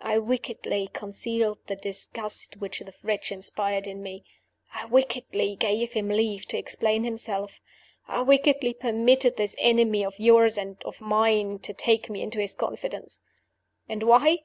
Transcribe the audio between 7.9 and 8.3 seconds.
I